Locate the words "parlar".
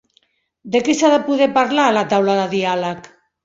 1.59-1.87